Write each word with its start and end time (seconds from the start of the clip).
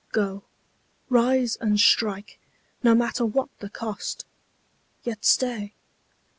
Go; 0.13 0.41
rise 1.09 1.57
and 1.57 1.79
strike, 1.79 2.39
no 2.81 2.95
matter 2.95 3.23
what 3.23 3.49
the 3.59 3.69
cost. 3.69 4.25
Yet 5.03 5.23
stay. 5.23 5.75